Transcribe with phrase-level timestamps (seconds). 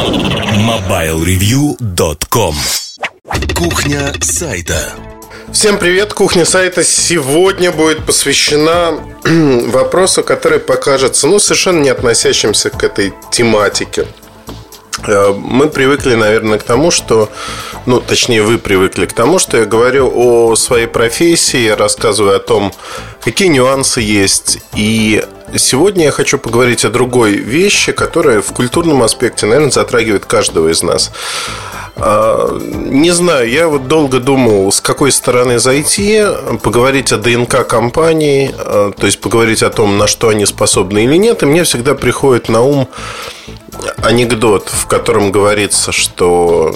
[0.00, 2.54] MobileReview.com
[3.54, 4.94] Кухня сайта
[5.52, 6.14] Всем привет!
[6.14, 8.98] Кухня сайта сегодня будет посвящена
[9.70, 14.06] вопросу, который покажется ну, совершенно не относящимся к этой тематике.
[15.06, 17.28] Э, мы привыкли, наверное, к тому, что,
[17.84, 22.40] ну, точнее, вы привыкли к тому, что я говорю о своей профессии, я рассказываю о
[22.40, 22.72] том,
[23.20, 24.60] какие нюансы есть.
[24.74, 25.22] И
[25.56, 30.82] сегодня я хочу поговорить о другой вещи, которая в культурном аспекте, наверное, затрагивает каждого из
[30.82, 31.10] нас.
[31.96, 36.24] А, не знаю, я вот долго думал, с какой стороны зайти,
[36.62, 41.16] поговорить о ДНК компании, а, то есть поговорить о том, на что они способны или
[41.16, 41.42] нет.
[41.42, 42.88] И мне всегда приходит на ум
[44.02, 46.74] анекдот, в котором говорится, что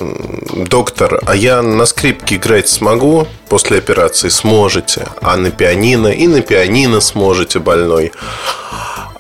[0.69, 6.41] доктор, а я на скрипке играть смогу после операции, сможете, а на пианино и на
[6.41, 8.13] пианино сможете больной.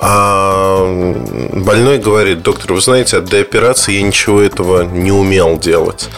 [0.06, 0.84] А
[1.54, 6.10] больной говорит, доктор, вы знаете, до операции я ничего этого не умел делать.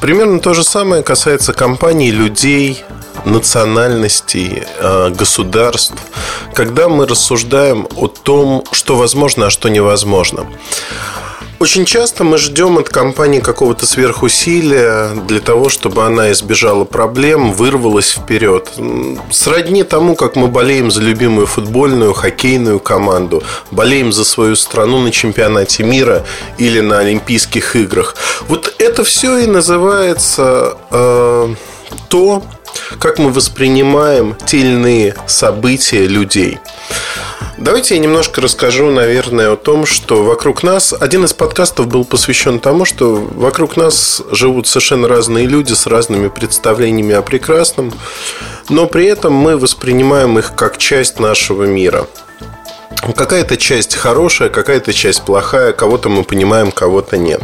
[0.00, 2.84] Примерно то же самое касается компаний, людей,
[3.24, 5.96] национальностей, а, государств,
[6.54, 10.46] когда мы рассуждаем о том, что возможно, а что невозможно.
[11.62, 18.10] Очень часто мы ждем от компании какого-то сверхусилия для того, чтобы она избежала проблем, вырвалась
[18.10, 18.68] вперед.
[19.30, 25.12] Сродни тому, как мы болеем за любимую футбольную, хоккейную команду, болеем за свою страну на
[25.12, 26.24] чемпионате мира
[26.58, 28.16] или на Олимпийских играх.
[28.48, 31.54] Вот это все и называется э,
[32.08, 32.42] то,
[32.98, 36.58] как мы воспринимаем те или иные события людей.
[37.62, 40.92] Давайте я немножко расскажу, наверное, о том, что вокруг нас...
[40.98, 46.26] Один из подкастов был посвящен тому, что вокруг нас живут совершенно разные люди с разными
[46.26, 47.94] представлениями о прекрасном,
[48.68, 52.08] но при этом мы воспринимаем их как часть нашего мира.
[53.14, 57.42] Какая-то часть хорошая, какая-то часть плохая, кого-то мы понимаем, кого-то нет.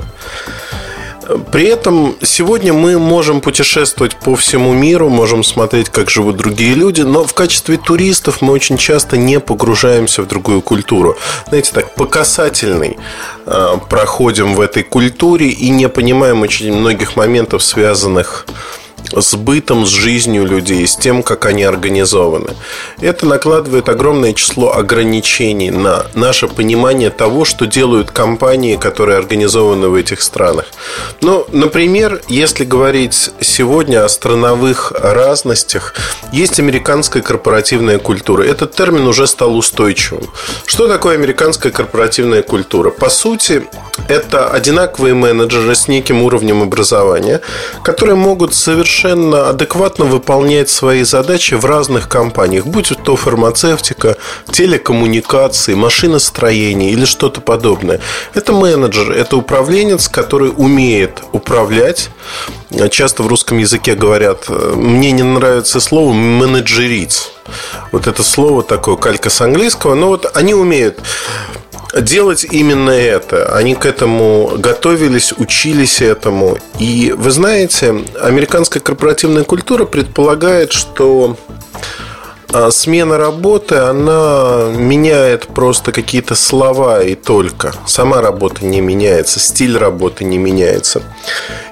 [1.53, 7.03] При этом сегодня мы можем путешествовать по всему миру, можем смотреть, как живут другие люди,
[7.03, 11.19] но в качестве туристов мы очень часто не погружаемся в другую культуру.
[11.49, 12.97] Знаете, так по касательной
[13.45, 18.47] э, проходим в этой культуре и не понимаем очень многих моментов, связанных
[19.15, 22.51] с бытом, с жизнью людей, с тем, как они организованы.
[23.01, 29.95] Это накладывает огромное число ограничений на наше понимание того, что делают компании, которые организованы в
[29.95, 30.67] этих странах.
[31.21, 35.95] Ну, например, если говорить сегодня о страновых разностях,
[36.33, 38.43] есть американская корпоративная культура.
[38.43, 40.29] Этот термин уже стал устойчивым.
[40.67, 42.91] Что такое американская корпоративная культура?
[42.91, 43.65] По сути,
[44.09, 47.41] это одинаковые менеджеры с неким уровнем образования,
[47.83, 54.17] которые могут совершенно совершенно адекватно выполнять свои задачи в разных компаниях, будь то фармацевтика,
[54.51, 58.01] телекоммуникации, машиностроение или что-то подобное.
[58.35, 62.11] Это менеджер, это управленец, который умеет управлять.
[62.91, 67.31] Часто в русском языке говорят, мне не нравится слово менеджерить.
[67.93, 70.99] Вот это слово такое, калька с английского, но вот они умеют
[72.01, 73.55] делать именно это.
[73.57, 76.59] Они к этому готовились, учились этому.
[76.79, 81.37] И вы знаете, американская корпоративная культура предполагает, что
[82.51, 87.75] а, смена работы, она меняет просто какие-то слова и только.
[87.87, 91.03] Сама работа не меняется, стиль работы не меняется.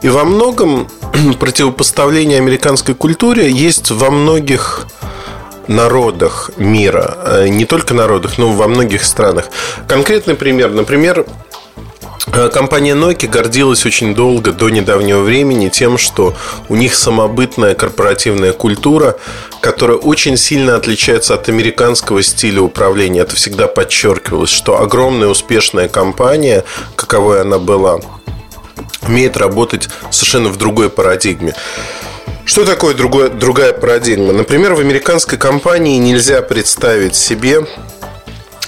[0.03, 0.89] И во многом
[1.41, 4.87] противопоставление американской культуре есть во многих
[5.69, 9.47] народах мира, э, не только народах, но во многих странах.
[9.89, 11.27] Конкретный пример, например,
[12.33, 16.35] э, Компания Nokia гордилась очень долго, до недавнего времени, тем, что
[16.69, 19.17] у них самобытная корпоративная культура,
[19.61, 23.21] которая очень сильно отличается от американского стиля управления.
[23.21, 26.65] Это всегда подчеркивалось, что огромная успешная компания,
[26.97, 28.01] каковой она была,
[29.03, 31.55] умеет работать совершенно в другой парадигме.
[32.45, 34.33] Что такое другое, другая парадигма?
[34.33, 37.67] Например, в американской компании нельзя представить себе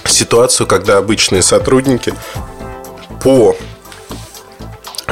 [0.05, 2.13] ситуацию, когда обычные сотрудники
[3.23, 3.55] по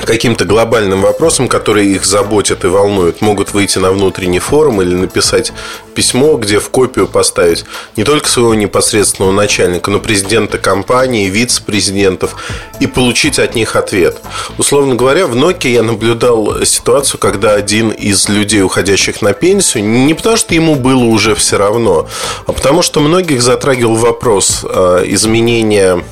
[0.06, 5.54] каким-то глобальным вопросам, которые их заботят и волнуют, могут выйти на внутренний форум или написать
[5.96, 7.66] письмо, где в копию поставить
[7.96, 12.36] не только своего непосредственного начальника, но президента компании, вице-президентов
[12.80, 14.18] и получить от них ответ.
[14.58, 20.14] Условно говоря, в Nokia я наблюдал ситуацию, когда один из людей, уходящих на пенсию, не
[20.14, 22.08] потому что ему было уже все равно,
[22.46, 26.04] а потому что многих затрагивал вопрос э, изменения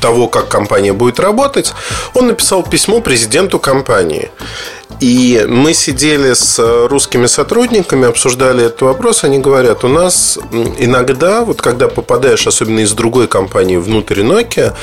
[0.00, 1.72] того, как компания будет работать,
[2.14, 3.27] он написал письмо президенту
[3.58, 4.30] компании.
[5.00, 6.58] И мы сидели с
[6.88, 9.24] русскими сотрудниками, обсуждали этот вопрос.
[9.24, 10.38] Они говорят, у нас
[10.78, 14.74] иногда, вот когда попадаешь, особенно из другой компании внутрь Nokia,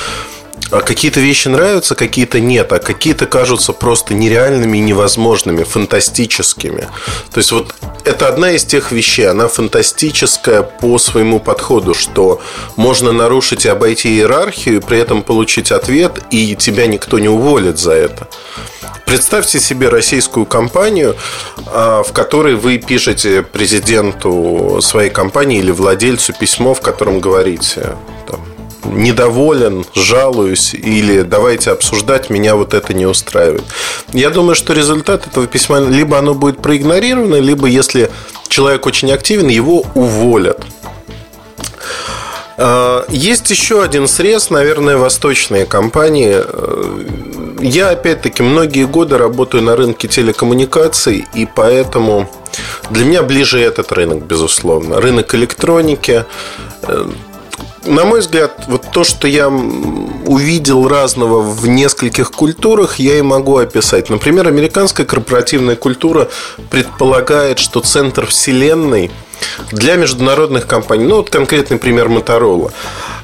[0.71, 6.87] а какие-то вещи нравятся, какие-то нет, а какие-то кажутся просто нереальными невозможными, фантастическими.
[7.31, 12.41] То есть вот это одна из тех вещей, она фантастическая по своему подходу, что
[12.75, 17.77] можно нарушить и обойти иерархию, и при этом получить ответ, и тебя никто не уволит
[17.77, 18.27] за это.
[19.05, 21.15] Представьте себе российскую компанию,
[21.67, 27.95] а, в которой вы пишете президенту своей компании или владельцу письмо, в котором говорите
[28.27, 28.43] там,
[28.85, 33.63] недоволен, жалуюсь или давайте обсуждать, меня вот это не устраивает.
[34.13, 38.11] Я думаю, что результат этого письма либо оно будет проигнорировано, либо если
[38.47, 40.65] человек очень активен, его уволят.
[42.57, 46.41] А, есть еще один срез, наверное, восточные компании.
[47.61, 52.29] Я, опять-таки, многие годы работаю на рынке телекоммуникаций, и поэтому
[52.89, 55.01] для меня ближе этот рынок, безусловно.
[55.01, 56.25] Рынок электроники,
[57.85, 63.57] на мой взгляд, вот то, что я увидел разного в нескольких культурах, я и могу
[63.57, 64.09] описать.
[64.09, 66.29] Например, американская корпоративная культура
[66.69, 69.11] предполагает, что центр вселенной
[69.71, 72.71] для международных компаний, ну вот конкретный пример Моторола,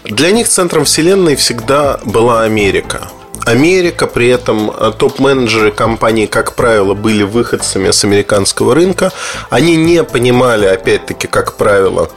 [0.04, 3.10] для них центром вселенной всегда была Америка.
[3.46, 9.12] Америка, при этом э, топ-менеджеры компании, как правило, были выходцами с американского рынка.
[9.50, 12.12] Они не понимали, опять-таки, как правило,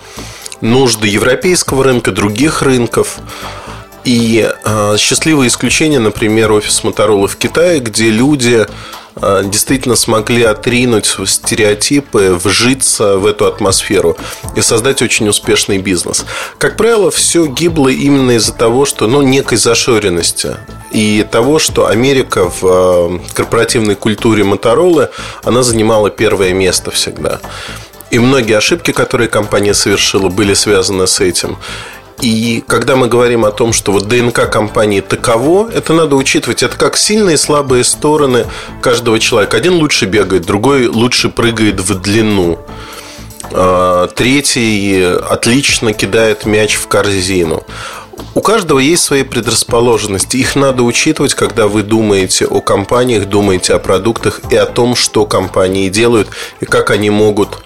[0.65, 3.19] нужды европейского рынка, других рынков.
[4.05, 8.67] И э, счастливое исключение, например, офис Моторола в Китае, где люди
[9.17, 14.19] э, действительно смогли отринуть стереотипы, вжиться в эту атмосферу
[14.57, 16.27] и создать очень успешный бизнес.
[16.59, 20.57] Как правило, все гибло именно из-за того, что, ну, некой зашоренности
[20.93, 25.09] и того, что Америка в э, корпоративной культуре Моторолы,
[25.45, 27.41] она занимала первое место всегда.
[28.15, 31.57] И многие ошибки, которые компания совершила, были связаны с этим.
[32.21, 36.63] И когда мы говорим о том, что вот ДНК компании таково, это надо учитывать.
[36.63, 38.47] Это как сильные и слабые стороны
[38.83, 39.57] каждого человека.
[39.57, 42.61] Один лучше бегает, другой лучше прыгает в длину.
[43.51, 47.65] А, третий отлично кидает мяч в корзину.
[48.37, 50.37] У каждого есть свои предрасположенности.
[50.37, 55.27] Их надо учитывать, когда вы думаете о компаниях, думаете о продуктах и о том, что
[55.27, 56.29] компании делают
[56.61, 57.59] и как они могут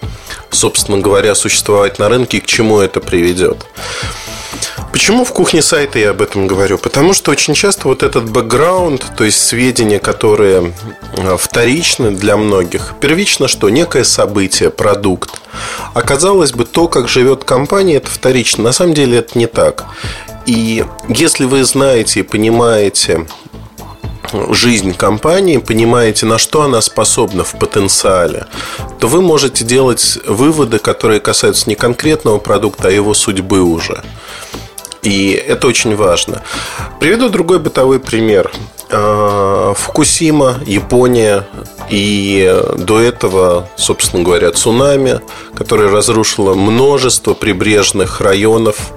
[0.51, 3.65] собственно говоря, существовать на рынке и к чему это приведет.
[4.93, 6.79] Почему в кухне сайта я об этом говорю?
[6.79, 10.73] Потому что очень часто вот этот бэкграунд, то есть сведения, которые
[11.17, 13.69] э, вторичны для многих, первично что?
[13.69, 15.41] Некое событие, продукт.
[15.95, 18.65] Оказалось бы, то, как живет компания, это вторично.
[18.65, 19.85] На самом деле это не так.
[20.47, 23.27] И если вы знаете и понимаете
[24.51, 28.47] жизнь компании, понимаете, на что она способна в потенциале,
[28.99, 34.03] то вы можете делать выводы, которые касаются не конкретного продукта, а его судьбы уже.
[35.03, 36.43] И это очень важно.
[37.01, 38.51] Приведу другой бытовой пример.
[38.91, 41.47] А, Фукусима, Япония
[41.91, 45.21] и до этого, собственно говоря, цунами,
[45.55, 48.93] которое разрушило множество прибрежных районов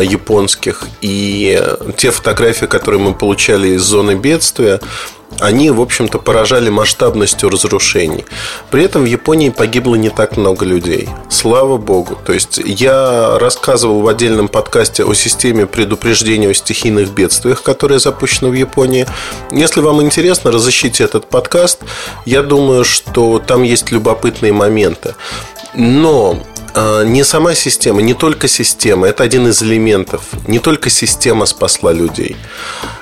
[0.00, 0.86] японских.
[1.00, 1.62] И
[1.96, 4.80] те фотографии, которые мы получали из зоны бедствия,
[5.40, 8.24] они, в общем-то, поражали масштабностью разрушений.
[8.70, 11.08] При этом в Японии погибло не так много людей.
[11.28, 12.16] Слава богу.
[12.24, 18.50] То есть я рассказывал в отдельном подкасте о системе предупреждения о стихийных бедствиях, которая запущена
[18.50, 19.06] в Японии.
[19.50, 21.80] Если вам интересно, разыщите этот подкаст.
[22.24, 25.16] Я думаю, что там есть любопытные моменты.
[25.74, 26.38] Но
[26.76, 30.22] не сама система, не только система, это один из элементов.
[30.46, 32.36] Не только система спасла людей.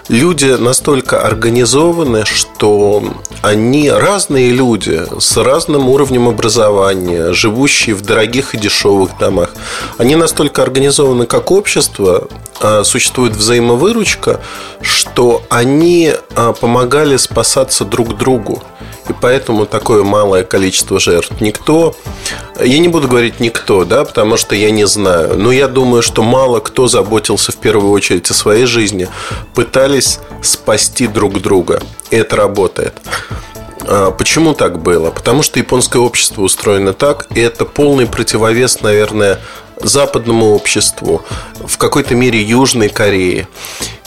[0.08, 3.02] Люди настолько организованы, что
[3.40, 9.50] они разные люди с разным уровнем образования, живущие в дорогих и дешевых домах.
[9.96, 12.28] Они настолько организованы как общество,
[12.60, 14.40] а, существует взаимовыручка,
[14.82, 18.62] что они а, помогали спасаться друг другу.
[19.08, 21.40] И поэтому такое малое количество жертв.
[21.40, 21.94] Никто,
[22.60, 26.22] я не буду говорить никто, да, потому что я не знаю, но я думаю, что
[26.22, 29.08] мало кто заботился в первую очередь о своей жизни,
[29.54, 31.82] пытались спасти друг друга.
[32.10, 32.94] И это работает.
[33.86, 35.10] А почему так было?
[35.10, 39.38] Потому что японское общество устроено так, и это полный противовес, наверное,
[39.80, 41.22] западному обществу,
[41.66, 43.48] в какой-то мере Южной Корее.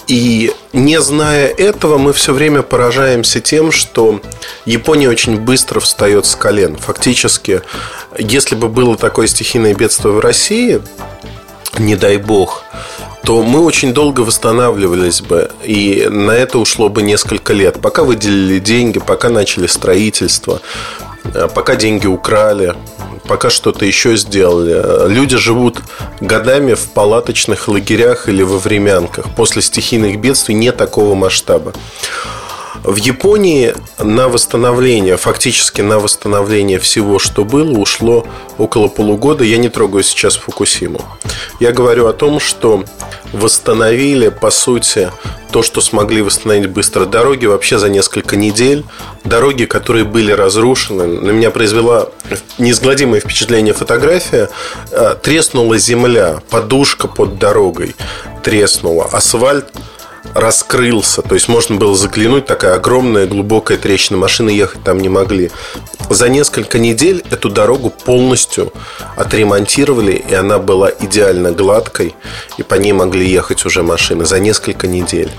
[0.08, 4.22] И не зная этого, мы все время поражаемся тем, что
[4.66, 6.78] Япония очень быстро встает с колен.
[6.78, 7.62] Фактически,
[8.18, 10.82] если бы было такое стихийное бедствие в России,
[11.78, 12.64] не дай бог,
[13.24, 18.60] то мы очень долго восстанавливались бы, и на это ушло бы несколько лет, пока выделили
[18.60, 20.62] деньги, пока начали строительство,
[21.54, 22.74] пока деньги украли,
[23.28, 25.08] пока что-то еще сделали.
[25.10, 25.82] Люди живут
[26.22, 29.26] годами в палаточных лагерях или во времянках.
[29.36, 31.74] После стихийных бедствий не такого масштаба.
[32.84, 38.26] В Японии на восстановление, фактически на восстановление всего, что было, ушло
[38.58, 39.44] около полугода.
[39.44, 41.02] Я не трогаю сейчас Фукусиму.
[41.60, 42.86] Я говорю о том, что
[43.34, 45.12] восстановили, по сути,
[45.52, 48.86] то, что смогли восстановить быстро дороги вообще за несколько недель.
[49.24, 51.08] Дороги, которые были разрушены.
[51.08, 52.10] На меня произвела
[52.58, 54.50] неизгладимое впечатление фотография.
[54.92, 57.96] Э, треснула земля, подушка под дорогой
[58.44, 59.74] треснула, асфальт
[60.34, 61.22] раскрылся.
[61.22, 64.18] То есть можно было заглянуть, такая огромная глубокая трещина.
[64.18, 65.52] Машины ехать там не могли.
[66.10, 68.72] За несколько недель эту дорогу полностью
[69.16, 72.16] отремонтировали, и она была идеально гладкой,
[72.58, 75.32] и по ней могли ехать уже машины за несколько недель.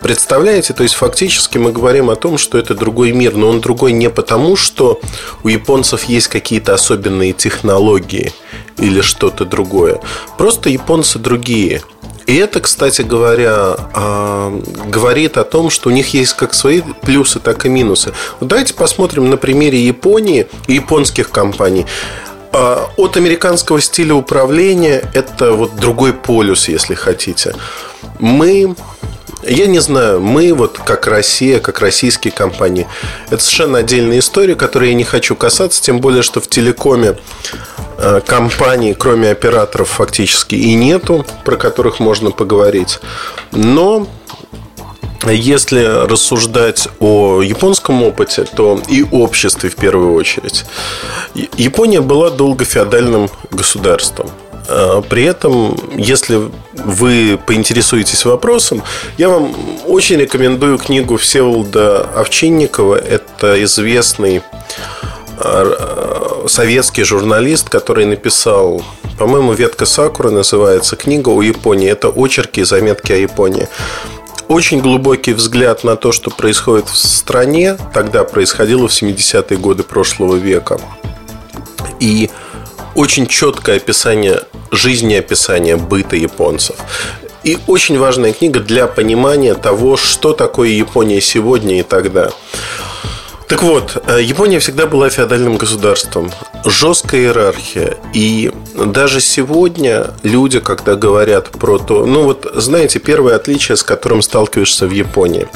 [0.00, 3.92] Представляете, то есть фактически мы говорим о том, что это другой мир, но он другой
[3.92, 5.00] не потому, что
[5.42, 8.32] у японцев есть какие-то особенные технологии
[8.78, 10.00] или что-то другое.
[10.36, 11.82] Просто японцы другие–
[12.26, 17.38] и это, кстати говоря, а, говорит о том, что у них есть как свои плюсы,
[17.38, 18.12] так и минусы.
[18.40, 21.84] Давайте посмотрим на примере Японии и японских компаний.
[22.52, 27.54] А, от американского стиля управления это вот другой полюс, если хотите.
[28.18, 28.74] Мы
[29.46, 32.86] я не знаю, мы вот как Россия, как российские компании,
[33.30, 37.16] это совершенно отдельная история, которой я не хочу касаться, тем более, что в телекоме
[37.96, 42.98] Э, компаний, кроме операторов, фактически и нету, про которых можно поговорить.
[43.52, 44.06] Но
[45.26, 50.64] если рассуждать о японском опыте, то и обществе в первую очередь.
[51.56, 54.30] Япония была долго феодальным государством.
[54.68, 58.82] Э, при этом, если вы поинтересуетесь вопросом,
[59.18, 59.54] я вам
[59.86, 62.96] очень рекомендую книгу Всеволода Овчинникова.
[62.96, 64.42] Это известный
[65.36, 68.82] Э, советский журналист, который написал,
[69.18, 71.90] по-моему, «Ветка Сакуры» называется, книга о Японии.
[71.90, 73.68] Это очерки и заметки о Японии.
[74.46, 80.36] Очень глубокий взгляд на то, что происходит в стране, тогда происходило в 70-е годы прошлого
[80.36, 80.78] века.
[81.98, 82.30] И
[82.94, 86.76] очень четкое описание жизни, описание быта японцев.
[87.42, 92.30] И очень важная книга для понимания того, что такое Япония сегодня и тогда.
[93.48, 96.32] Так вот, э, Япония всегда была феодальным государством.
[96.64, 97.96] Жесткая иерархия.
[98.14, 102.06] И даже сегодня люди, когда говорят про то...
[102.06, 105.46] Ну вот, знаете, первое отличие, с которым сталкиваешься в Японии.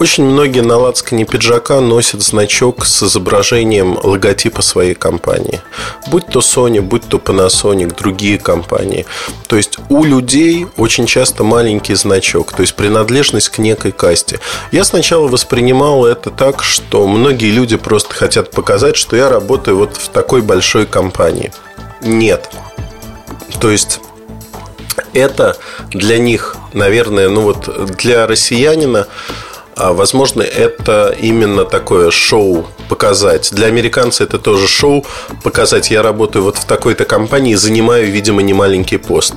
[0.00, 5.60] Очень многие на лацкане пиджака носят значок с изображением логотипа своей компании.
[6.06, 9.06] Будь то Sony, будь то Panasonic, другие компании.
[9.48, 14.38] То есть у людей очень часто маленький значок, то есть принадлежность к некой касте.
[14.70, 19.96] Я сначала воспринимал это так, что многие люди просто хотят показать, что я работаю вот
[19.96, 21.50] в такой большой компании.
[22.02, 22.50] Нет.
[23.60, 24.00] То есть
[25.14, 25.56] это
[25.88, 29.08] для них, наверное, ну вот для россиянина
[29.74, 33.50] а возможно, это именно такое шоу показать.
[33.52, 35.06] Для американца это тоже шоу
[35.42, 35.90] показать.
[35.90, 39.34] Я работаю вот в такой-то компании занимаю, видимо, не маленький пост.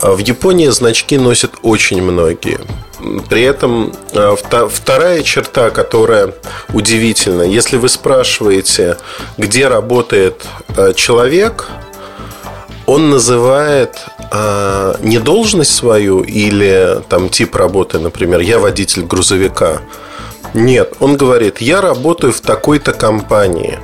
[0.00, 2.58] А в Японии значки носят очень многие.
[3.28, 4.36] При этом а,
[4.68, 6.34] вторая черта, которая
[6.72, 8.96] удивительна, если вы спрашиваете,
[9.36, 10.44] где работает
[10.76, 11.66] а, человек,
[12.86, 13.98] он называет
[14.32, 19.82] э, не должность свою или там тип работы, например, я водитель грузовика.
[20.54, 23.78] Нет, он говорит, я работаю в такой-то компании.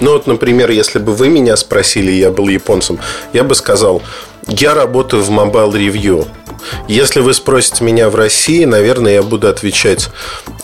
[0.00, 2.98] Ну вот, например, если бы вы меня спросили, я был японцем,
[3.32, 4.02] я бы сказал,
[4.46, 6.26] я работаю в Mobile Review.
[6.88, 10.08] Если вы спросите меня в России, наверное, я буду отвечать,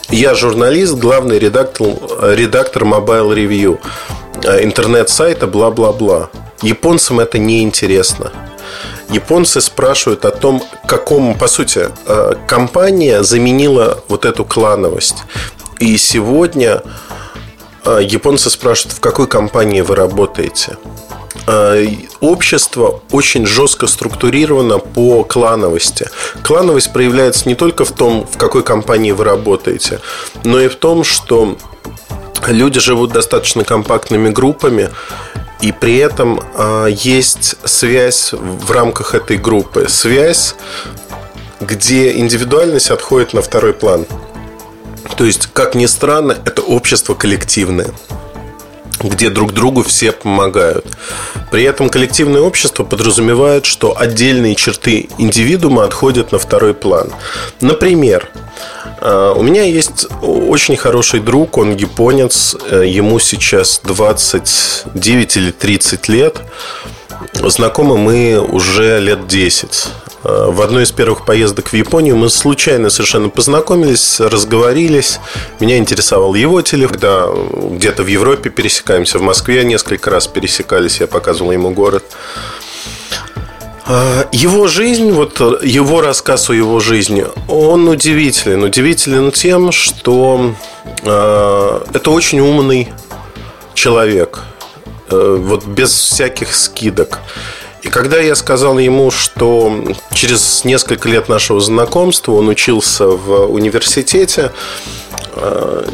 [0.09, 1.87] я журналист, главный редактор,
[2.21, 3.79] редактор Mobile Review,
[4.43, 6.29] э, интернет-сайта, бла-бла-бла.
[6.61, 8.31] Японцам это не интересно.
[9.09, 15.23] Японцы спрашивают о том, какому, по сути, э, компания заменила вот эту клановость.
[15.79, 16.81] И сегодня
[17.85, 20.77] японцы спрашивают, в какой компании вы работаете.
[21.45, 21.85] Э,
[22.21, 26.09] общество очень жестко структурировано по клановости.
[26.43, 29.99] Клановость проявляется не только в том, в какой компании вы работаете,
[30.43, 31.57] но и в том, что
[32.47, 34.89] люди живут достаточно компактными группами,
[35.61, 39.87] и при этом э, есть связь в рамках этой группы.
[39.89, 40.55] Связь,
[41.61, 44.05] где индивидуальность отходит на второй план.
[45.17, 47.93] То есть, как ни странно, это общество коллективное.
[49.01, 50.85] где друг другу все помогают.
[51.51, 57.11] При этом коллективное общество подразумевает, что отдельные черты индивидуума отходят на второй план.
[57.59, 58.29] Например,
[59.01, 66.07] э, у меня есть очень хороший друг, он японец, э, ему сейчас 29 или 30
[66.07, 66.37] лет.
[67.33, 69.87] Знакомы мы уже лет 10.
[70.23, 75.19] Э, в одной из первых поездок в Японию мы случайно совершенно познакомились, разговорились.
[75.59, 76.93] Меня интересовал его телефон.
[76.93, 82.03] Когда где-то в Европе пересекаемся, в Москве несколько раз пересекались, я показывал ему город.
[83.87, 88.63] Э, его жизнь, вот его рассказ о его жизни, он удивителен.
[88.63, 90.53] Удивителен тем, что
[91.03, 92.93] э, это очень умный
[93.73, 94.43] человек.
[95.09, 97.19] Вот без всяких скидок.
[97.83, 104.53] И когда я сказал ему, что через несколько лет нашего знакомства он учился в университете,
[105.35, 105.85] э,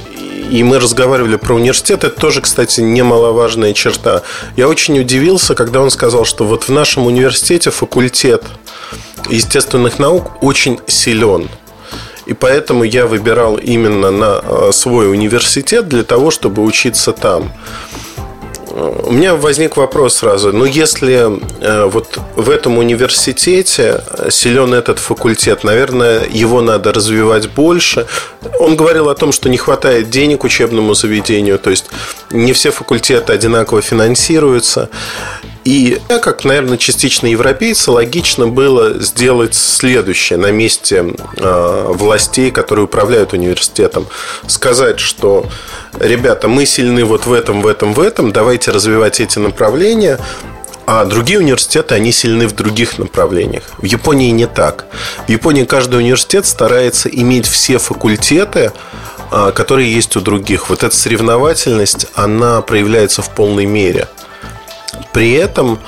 [0.51, 4.22] и мы разговаривали про университет, это тоже, кстати, немаловажная черта.
[4.55, 8.43] Я очень удивился, когда он сказал, что вот в нашем университете факультет
[9.27, 11.50] естественных наук очень силен.
[12.27, 17.51] И поэтому я выбирал именно на э, свой университет для того, чтобы учиться там.
[18.72, 20.54] У меня возник вопрос сразу.
[20.54, 28.06] Ну, если э, вот в этом университете силен этот факультет, наверное, его надо развивать больше.
[28.60, 31.86] Он говорил о том, что не хватает денег учебному заведению, то есть
[32.32, 34.90] не все факультеты одинаково финансируются.
[35.70, 43.34] И как, наверное, частично европейцы, логично было сделать следующее на месте э, властей, которые управляют
[43.34, 44.08] университетом.
[44.48, 45.48] Сказать, что,
[46.00, 50.18] ребята, мы сильны вот в этом, в этом, в этом, давайте развивать эти направления,
[50.88, 53.66] а другие университеты, они сильны в других направлениях.
[53.78, 54.86] В Японии не так.
[55.28, 58.72] В Японии каждый университет старается иметь все факультеты,
[59.32, 60.72] э, которые есть у других.
[60.72, 64.08] Вот эта соревновательность, она проявляется в полной мере–
[65.13, 65.80] при этом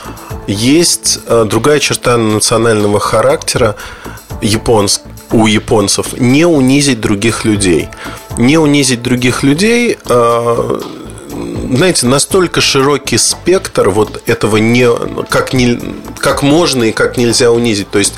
[0.47, 3.75] есть э, другая черта национального характера
[4.41, 5.01] японск,
[5.31, 7.89] у японцев не унизить других людей.
[8.37, 10.79] Не унизить других людей, э,
[11.73, 14.89] знаете, настолько широкий спектр вот этого не
[15.29, 15.79] как, не,
[16.17, 17.89] как можно и как нельзя унизить.
[17.89, 18.15] То есть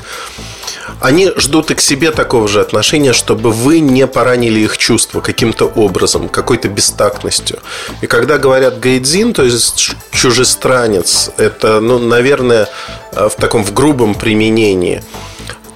[1.00, 5.66] они ждут и к себе такого же отношения, чтобы вы не поранили их чувства каким-то
[5.66, 7.58] образом, какой-то бестактностью.
[8.00, 12.68] И когда говорят гейдзин, то есть чужестранец, это, ну, наверное,
[13.12, 15.02] э, в таком в грубом применении,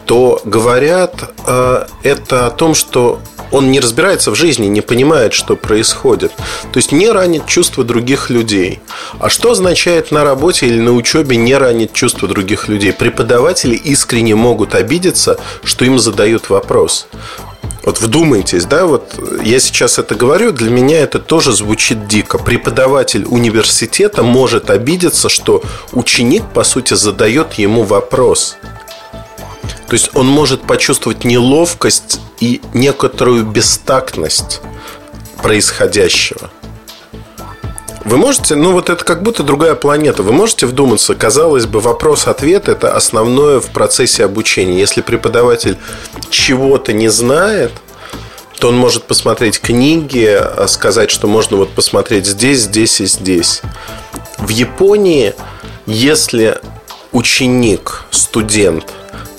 [0.04, 5.56] то говорят э, это о том, что он не разбирается в жизни, не понимает, что
[5.56, 6.32] происходит.
[6.72, 8.80] То есть не ранит чувства других людей.
[9.18, 12.92] А что означает на работе или на учебе не ранить чувства других людей?
[12.92, 17.08] Преподаватели искренне могут обидеться, что им задают вопрос.
[17.84, 22.36] Вот вдумайтесь, да, вот я сейчас это говорю, для меня это тоже звучит дико.
[22.36, 28.58] Преподаватель университета может обидеться, что ученик, по сути, задает ему вопрос.
[29.88, 34.60] То есть он может почувствовать неловкость и некоторую бестактность
[35.42, 36.50] происходящего.
[38.04, 40.22] Вы можете, ну вот это как будто другая планета.
[40.22, 44.78] Вы можете вдуматься, казалось бы, вопрос-ответ это основное в процессе обучения.
[44.78, 45.76] Если преподаватель
[46.30, 47.72] чего-то не знает,
[48.58, 53.62] то он может посмотреть книги, сказать, что можно вот посмотреть здесь, здесь и здесь.
[54.38, 55.34] В Японии,
[55.86, 56.58] если
[57.12, 58.86] ученик, студент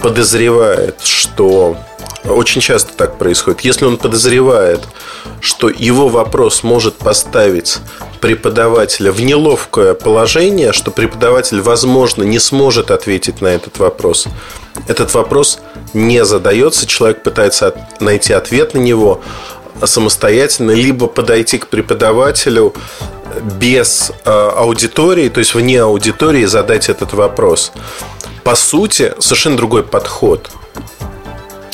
[0.01, 1.77] подозревает, что
[2.25, 3.61] очень часто так происходит.
[3.61, 4.81] Если он подозревает,
[5.41, 7.77] что его вопрос может поставить
[8.19, 14.27] преподавателя в неловкое положение, что преподаватель, возможно, не сможет ответить на этот вопрос,
[14.87, 15.59] этот вопрос
[15.93, 19.21] не задается, человек пытается найти ответ на него
[19.85, 22.73] самостоятельно, либо подойти к преподавателю
[23.59, 27.71] без э, аудитории, то есть вне аудитории задать этот вопрос.
[28.43, 30.49] По сути, совершенно другой подход–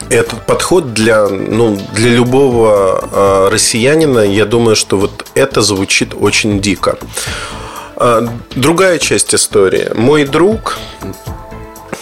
[0.10, 6.60] этот подход для, ну, для любого э, россиянина, я думаю, что вот это звучит очень
[6.62, 6.98] дико.
[7.98, 9.92] Э, другая часть истории.
[9.96, 10.78] Мой друг,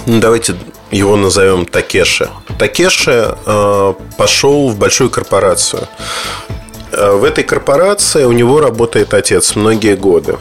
[0.06, 0.56] ну, давайте
[0.93, 2.29] его назовем Такеши.
[2.58, 5.88] Такеши э, пошел в большую корпорацию.
[6.91, 10.38] Э, в этой корпорации у него работает отец многие годы.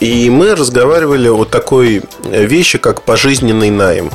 [0.00, 4.10] И мы разговаривали о такой вещи, как пожизненный найм.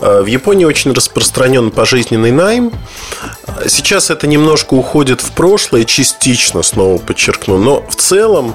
[0.00, 2.72] Э, в Японии очень распространен пожизненный найм.
[3.66, 7.58] Сейчас это немножко уходит в прошлое, частично, снова подчеркну.
[7.58, 8.54] Но в целом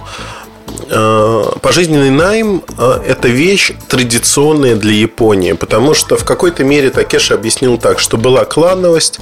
[1.62, 7.78] пожизненный найм э,– это вещь традиционная для Японии, потому что в какой-то мере Такеши объяснил
[7.78, 9.20] так, что была клановость,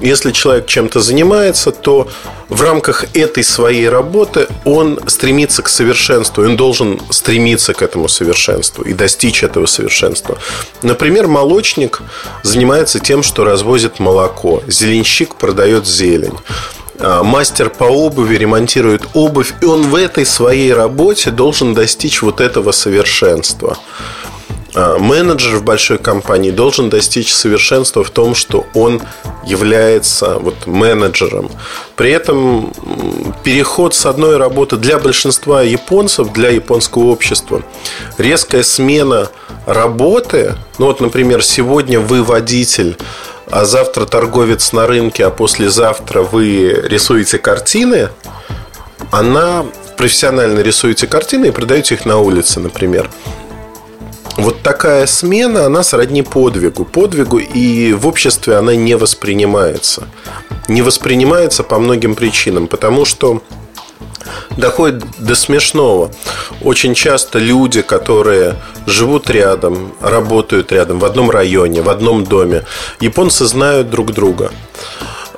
[0.00, 2.08] если человек чем-то занимается, то
[2.48, 8.82] в рамках этой своей работы он стремится к совершенству, он должен стремиться к этому совершенству
[8.82, 10.38] и достичь этого совершенства.
[10.82, 12.02] Например, молочник
[12.42, 16.34] занимается тем, что развозит молоко, зеленщик продает зелень.
[17.02, 22.40] А, мастер по обуви ремонтирует обувь, и он в этой своей работе должен достичь вот
[22.40, 23.76] этого совершенства.
[24.74, 29.02] А, менеджер в большой компании должен достичь совершенства в том, что он
[29.44, 31.50] является вот менеджером.
[31.96, 32.72] При этом
[33.42, 37.62] переход с одной работы для большинства японцев, для японского общества,
[38.16, 39.28] резкая смена
[39.66, 42.96] работы, ну вот, например, сегодня вы водитель,
[43.52, 48.08] а завтра торговец на рынке, а послезавтра вы рисуете картины,
[49.10, 49.66] она
[49.98, 53.10] профессионально рисуете картины и продаете их на улице, например.
[54.38, 56.86] Вот такая смена, она сродни подвигу.
[56.86, 60.08] Подвигу и в обществе она не воспринимается.
[60.68, 63.42] Не воспринимается по многим причинам, потому что
[64.56, 66.10] доходит до смешного.
[66.62, 72.64] Очень часто люди, которые живут рядом, работают рядом, в одном районе, в одном доме,
[73.00, 74.50] японцы знают друг друга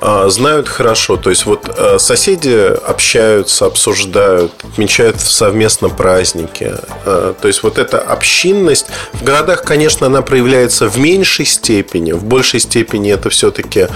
[0.01, 1.17] а, знают хорошо.
[1.17, 2.55] То есть вот э, соседи
[2.87, 6.73] общаются, обсуждают, отмечают совместно праздники.
[7.05, 12.23] Э, то есть вот эта общинность в городах, конечно, она проявляется в меньшей степени, в
[12.23, 13.87] большей степени это все-таки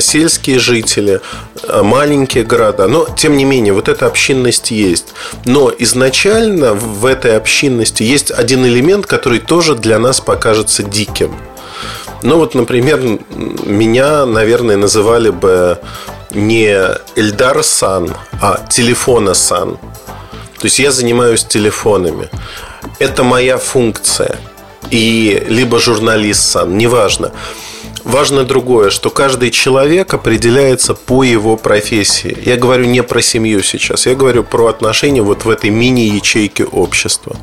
[0.00, 1.20] сельские жители,
[1.62, 2.86] э, маленькие города.
[2.86, 5.14] Но, тем не менее, вот эта общинность есть.
[5.44, 11.34] Но изначально в этой общинности есть один элемент, который тоже для нас покажется диким.
[12.22, 13.00] Ну вот, например,
[13.66, 15.78] меня, наверное, называли бы
[16.30, 16.74] не
[17.16, 19.76] Эльдар Сан, а Телефона Сан.
[20.58, 22.30] То есть я занимаюсь телефонами.
[22.98, 24.38] Это моя функция.
[24.90, 27.32] И либо журналист Сан, неважно.
[28.02, 32.36] Важно другое, что каждый человек определяется по его профессии.
[32.44, 37.36] Я говорю не про семью сейчас, я говорю про отношения вот в этой мини-ячейке общества.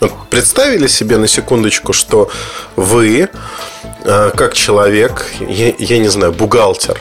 [0.00, 2.30] Вот представили себе на секундочку, что
[2.76, 3.28] вы,
[4.04, 7.00] э, как человек, я, я не знаю, бухгалтер,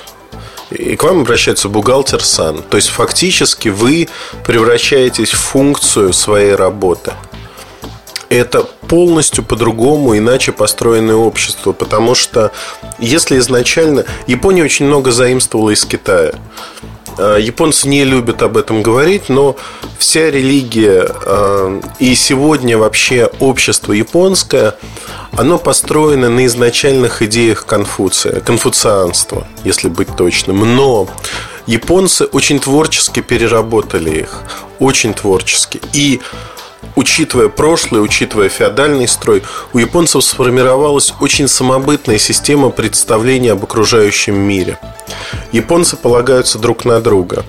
[0.69, 2.63] и к вам обращается бухгалтер сан.
[2.69, 4.07] То есть фактически вы
[4.45, 7.13] превращаетесь в функцию своей работы–
[8.33, 11.71] это полностью по-другому, иначе построенное общество.
[11.71, 12.51] Потому что
[12.99, 14.05] если изначально...
[14.27, 16.33] Япония очень много заимствовала из Китая.
[17.17, 19.55] А, японцы не любят об этом говорить, но
[19.97, 24.75] вся религия а, и сегодня вообще общество японское,
[25.33, 30.75] оно построено на изначальных идеях Конфуция, конфуцианства, если быть точным.
[30.75, 31.07] Но
[31.67, 34.41] японцы очень творчески переработали их,
[34.79, 35.81] очень творчески.
[35.93, 36.21] И
[36.95, 39.43] учитывая прошлое, учитывая феодальный строй,
[39.73, 44.77] у японцев сформировалась очень самобытная система представления об окружающем мире.
[45.51, 47.45] Японцы полагаются друг на друга.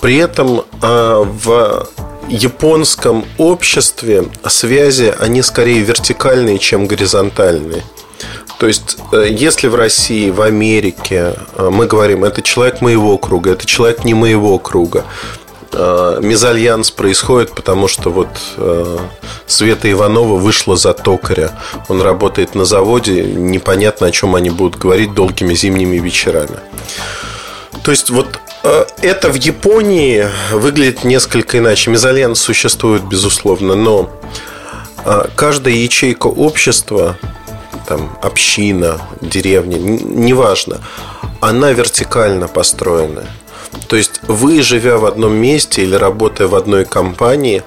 [0.00, 1.88] При этом а, в
[2.28, 7.82] японском обществе связи, они скорее вертикальные, чем горизонтальные.
[8.58, 13.50] То есть, э, если в России, в Америке э, мы говорим, это человек моего круга,
[13.50, 15.04] это человек не моего круга,
[15.74, 18.98] Э, мезальянс происходит, потому что вот э,
[19.46, 21.50] Света Иванова вышла за токаря.
[21.88, 26.58] Он работает на заводе, непонятно, о чем они будут говорить долгими зимними вечерами.
[27.82, 31.90] То есть вот э, это в Японии выглядит несколько иначе.
[31.90, 34.10] Мезальянс существует, безусловно, но
[35.34, 37.16] каждая ячейка общества,
[37.88, 40.80] там, община, деревня, неважно,
[41.40, 43.24] она вертикально построена.
[43.88, 47.62] То есть вы, живя в одном месте или работая в одной компании,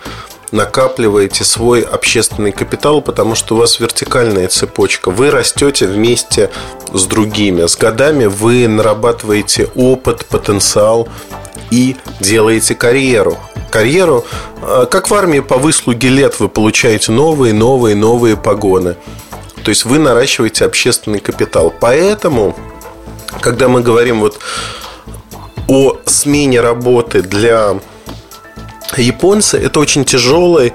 [0.51, 5.11] накапливаете свой общественный капитал, потому что у вас вертикальная цепочка.
[5.11, 6.49] Вы растете вместе
[6.93, 7.67] с другими.
[7.67, 11.07] С годами вы нарабатываете опыт, потенциал
[11.71, 13.37] и делаете карьеру.
[13.71, 14.25] Карьеру,
[14.61, 18.95] а, как в армии, по выслуге лет вы получаете новые, новые, новые погоны.
[19.63, 21.73] То есть вы наращиваете общественный капитал.
[21.79, 22.55] Поэтому,
[23.41, 24.39] когда мы говорим вот
[25.67, 27.79] о смене работы для
[28.97, 30.73] японца, это очень тяжелый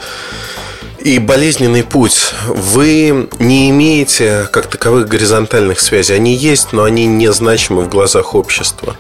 [0.99, 2.33] и болезненный путь.
[2.47, 6.15] Вы не имеете как таковых горизонтальных связей.
[6.15, 8.97] Они есть, но они незначимы в глазах общества.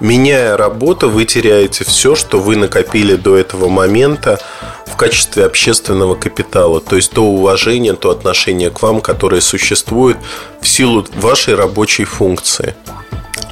[0.00, 4.40] Меняя работу, вы теряете все, что вы накопили до этого момента
[4.86, 6.80] в качестве общественного капитала.
[6.80, 10.16] То есть то уважение, то отношение к вам, которое существует
[10.62, 12.74] в силу вашей рабочей функции.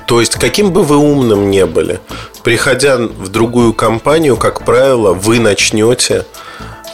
[0.09, 2.01] То есть, каким бы вы умным не были,
[2.43, 6.25] приходя в другую компанию, как правило, вы начнете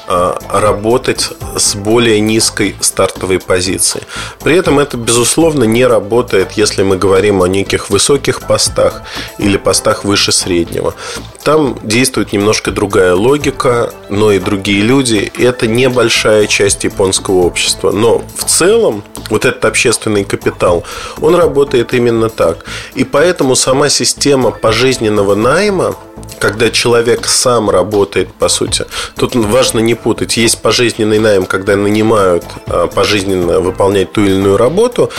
[0.07, 4.03] работать с более низкой стартовой позиции.
[4.43, 9.03] При этом это, безусловно, не работает, если мы говорим о неких высоких постах
[9.39, 10.95] или постах выше среднего.
[11.43, 15.33] Там действует немножко другая логика, но и другие люди.
[15.39, 17.91] Это небольшая часть японского общества.
[17.91, 20.85] Но в целом вот этот общественный капитал,
[21.21, 22.65] он работает именно так.
[22.95, 25.97] И поэтому сама система пожизненного найма,
[26.45, 28.85] когда человек сам работает, по сути.
[29.17, 30.37] Тут важно не путать.
[30.37, 35.11] Есть пожизненный найм, когда нанимают а, пожизненно выполнять ту или иную работу.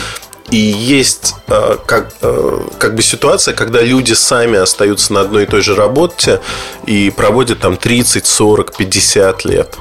[0.52, 5.48] И есть а, как, а, как бы ситуация, когда люди сами остаются на одной и
[5.48, 6.42] той же работе
[6.86, 9.78] и проводят там 30, 40, 50 лет.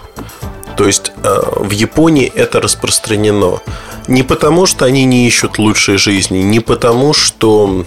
[0.79, 3.61] То есть в Японии это распространено.
[4.09, 7.85] Не потому, что они не ищут лучшей жизни, не потому, что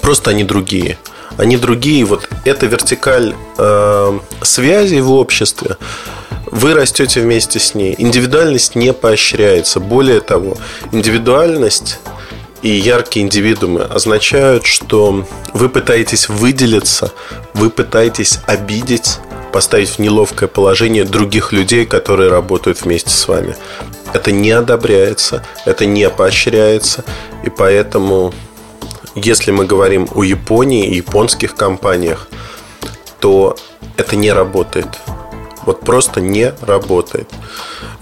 [0.00, 0.98] просто они другие
[1.38, 2.04] они другие.
[2.04, 5.76] Вот эта вертикаль э, связи в обществе,
[6.50, 7.94] вы растете вместе с ней.
[7.96, 9.80] Индивидуальность не поощряется.
[9.80, 10.56] Более того,
[10.92, 12.00] индивидуальность
[12.60, 15.24] и яркие индивидуумы означают, что
[15.54, 17.12] вы пытаетесь выделиться,
[17.54, 19.18] вы пытаетесь обидеть,
[19.52, 23.54] поставить в неловкое положение других людей, которые работают вместе с вами.
[24.12, 27.04] Это не одобряется, это не поощряется,
[27.44, 28.32] и поэтому
[29.22, 32.28] если мы говорим о Японии японских компаниях,
[33.20, 33.56] то
[33.96, 34.88] это не работает.
[35.66, 37.28] Вот просто не работает.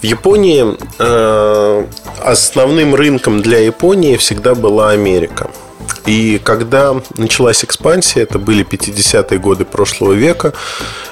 [0.00, 1.86] В Японии э,
[2.22, 5.50] основным рынком для Японии всегда была Америка.
[6.06, 10.52] И когда началась экспансия, это были 50-е годы прошлого века,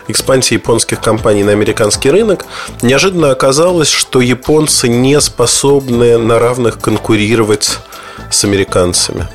[0.06, 2.46] экспансия японских компаний на американский рынок,
[2.82, 7.80] неожиданно оказалось, что японцы не способны на равных конкурировать
[8.30, 9.26] с американцами.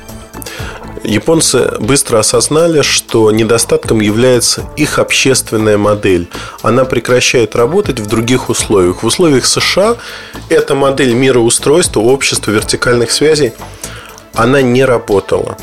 [1.02, 6.28] Японцы быстро осознали, что недостатком является их общественная модель.
[6.62, 9.02] Она прекращает работать в других условиях.
[9.02, 9.96] В условиях США
[10.50, 13.52] эта модель мироустройства, общества вертикальных связей,
[14.34, 15.56] она не работала.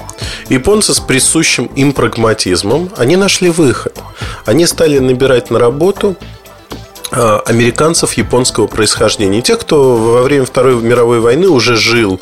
[0.50, 3.96] Японцы с присущим им прагматизмом, они нашли выход.
[4.46, 6.16] Они стали набирать на работу
[7.12, 9.42] а, американцев японского происхождения.
[9.42, 12.20] Тех, кто во время Второй мировой войны уже жил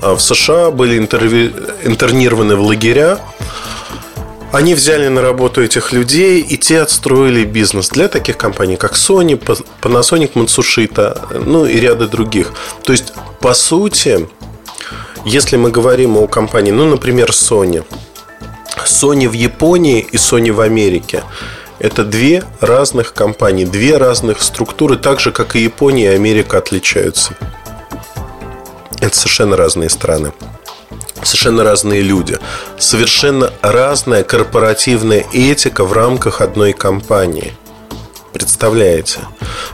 [0.00, 1.52] в США, были интерви...
[1.84, 3.18] интернированы в лагеря.
[4.52, 9.38] Они взяли на работу этих людей, и те отстроили бизнес для таких компаний, как Sony,
[9.82, 12.52] Panasonic, Matsushita, ну и ряда других.
[12.82, 14.28] То есть, по сути,
[15.24, 17.84] если мы говорим о компании, ну, например, Sony.
[18.86, 21.22] Sony в Японии и Sony в Америке–
[21.78, 27.34] это две разных компании, две разных структуры, так же, как и Япония и Америка отличаются.
[29.00, 30.32] Это совершенно разные страны.
[31.22, 32.38] Совершенно разные люди.
[32.78, 37.54] Совершенно разная корпоративная этика в рамках одной компании.
[38.32, 39.20] Представляете?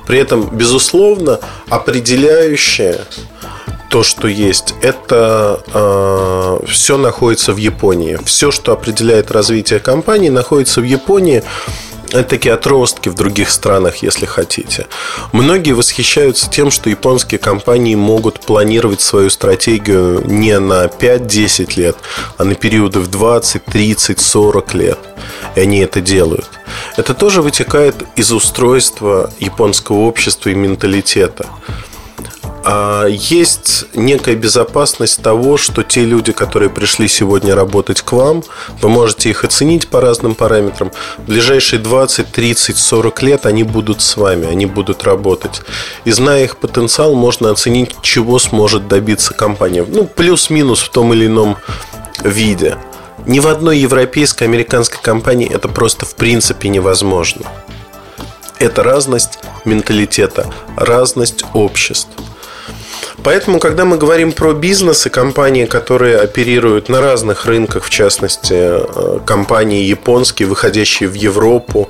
[0.07, 3.01] При этом, безусловно, определяющее
[3.93, 8.19] то, что есть, это э, все находится в Японии.
[8.25, 11.43] Все, что определяет развитие компании, находится в Японии.
[12.13, 14.87] Это такие отростки в других странах, если хотите.
[15.33, 21.97] Многие восхищаются тем, что японские компании могут планировать свою стратегию не на 5-10 лет,
[22.37, 24.99] а на периоды в 20, 30, 40 лет.
[25.57, 26.51] И они это делают.
[26.99, 31.47] Это тоже вытекает из устройства японского общества и менталитета.
[32.65, 38.45] А есть некая безопасность того, что те люди, которые пришли сегодня работать к вам,
[38.81, 40.93] вы можете их оценить по разным параметрам.
[41.19, 45.63] В ближайшие 20, 30, 40 лет они будут с вами, они будут работать.
[46.05, 49.85] И зная их потенциал, можно оценить, чего сможет добиться компания.
[49.87, 51.57] Ну, плюс-минус в том или ином
[52.23, 52.77] виде.
[53.27, 57.47] Ни в одной европейской, американской компании это просто в принципе невозможно.
[58.59, 60.47] Это разность менталитета,
[60.77, 62.11] разность обществ.
[63.25, 68.55] Поэтому, когда мы говорим про бизнес и компании, которые оперируют на разных рынках, в частности,
[68.55, 71.89] э, компании японские, выходящие в Европу,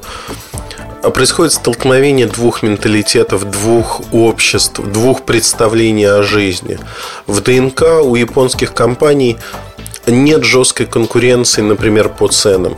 [1.14, 6.78] происходит столкновение двух менталитетов, двух обществ, двух представлений о жизни.
[7.26, 9.38] В ДНК у японских компаний
[10.06, 12.76] нет жесткой конкуренции, например, по ценам.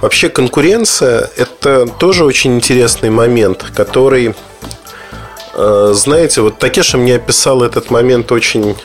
[0.00, 4.45] Вообще конкуренция– это тоже очень интересный момент, который Э,
[5.92, 8.76] знаете, вот Такеша мне описал этот момент очень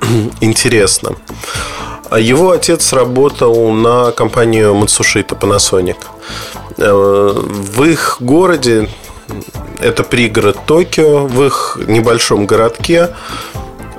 [0.40, 1.16] интересно.
[2.16, 5.96] Его отец работал на компанию Matsushita Panasonic.
[6.76, 8.88] Э, в их городе,
[9.80, 13.10] это пригород Токио, в их небольшом городке,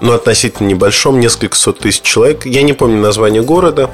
[0.01, 3.89] ну, относительно небольшом, несколько сот тысяч человек, я не помню название города,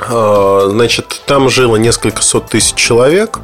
[0.00, 3.40] А, значит, там жило несколько сот тысяч человек.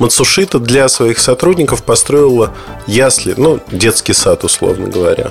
[0.00, 2.52] Мацушита для своих сотрудников построила
[2.86, 5.30] ясли, ну, детский сад, условно говоря.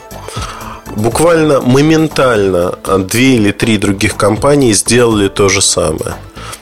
[0.96, 6.16] Буквально моментально две или три других компании сделали то же самое.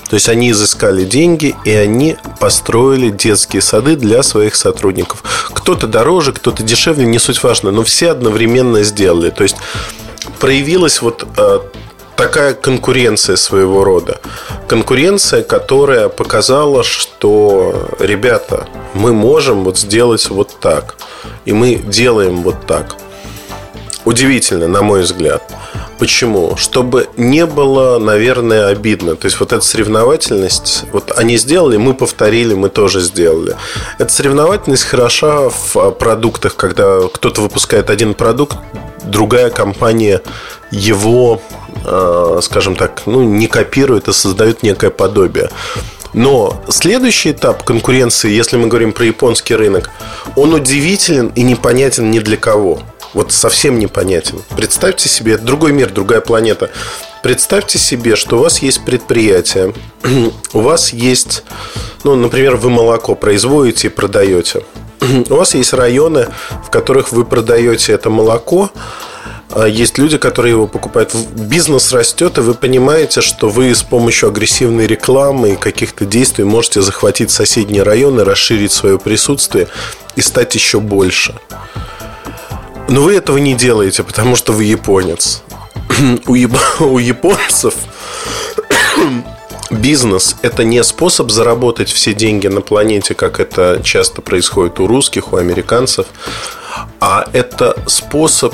[0.09, 5.51] То есть они изыскали деньги и они построили детские сады для своих сотрудников.
[5.53, 9.31] Кто-то дороже, кто-то дешевле, не суть важно, но все одновременно сделали.
[9.31, 9.57] То есть
[10.39, 11.59] проявилась вот э,
[12.17, 14.19] такая конкуренция своего рода.
[14.67, 20.97] Конкуренция, которая показала, что, ребята, мы можем вот сделать вот так.
[21.45, 22.95] И мы делаем вот так.
[24.03, 25.43] Удивительно, на мой взгляд.
[25.99, 26.55] Почему?
[26.57, 29.15] Чтобы не было, наверное, обидно.
[29.15, 33.55] То есть вот эта соревновательность, вот они сделали, мы повторили, мы тоже сделали.
[33.97, 38.57] Эта соревновательность хороша в продуктах, когда кто-то выпускает один продукт,
[39.03, 40.21] другая компания
[40.71, 41.41] его
[42.41, 45.49] скажем так, ну, не копируют, а создают некое подобие.
[46.13, 49.89] Но следующий этап конкуренции, если мы говорим про японский рынок,
[50.35, 52.81] он удивителен и непонятен ни для кого.
[53.13, 54.41] Вот совсем непонятен.
[54.55, 56.69] Представьте себе, это другой мир, другая планета.
[57.23, 59.73] Представьте себе, что у вас есть предприятие,
[60.53, 61.43] у вас есть,
[62.03, 64.63] ну, например, вы молоко производите и продаете.
[65.29, 66.27] У вас есть районы,
[66.65, 68.71] в которых вы продаете это молоко,
[69.55, 71.15] есть люди, которые его покупают.
[71.35, 76.81] Бизнес растет, и вы понимаете, что вы с помощью агрессивной рекламы и каких-то действий можете
[76.81, 79.67] захватить соседние районы, расширить свое присутствие
[80.15, 81.33] и стать еще больше.
[82.89, 85.43] Но вы этого не делаете, потому что вы японец.
[86.27, 86.57] У, яп...
[86.79, 87.73] у японцев
[89.71, 95.33] бизнес– это не способ заработать все деньги на планете, как это часто происходит у русских,
[95.33, 96.07] у американцев,
[96.99, 98.53] а это способ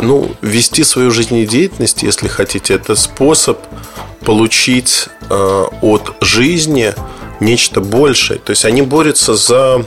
[0.00, 3.58] ну, вести свою жизнедеятельность, если хотите, это способ
[4.24, 6.94] получить э, от жизни
[7.40, 8.38] нечто большее.
[8.38, 9.84] То есть они борются за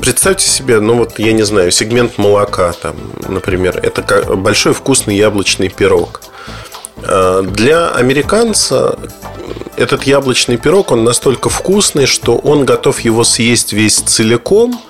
[0.00, 2.94] Представьте себе, ну вот, я не знаю, сегмент молока, там,
[3.26, 6.20] например, это большой вкусный яблочный пирог.
[7.02, 8.96] Э, для американца
[9.76, 14.80] этот яблочный пирог, он настолько вкусный, что он готов его съесть весь целиком,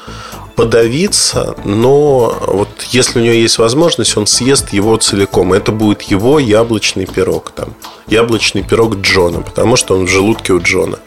[0.59, 5.53] подавиться, но вот если у него есть возможность, он съест его целиком.
[5.53, 7.75] Это будет его яблочный пирог там.
[8.09, 10.99] Яблочный пирог Джона, потому что он в желудке у Джона.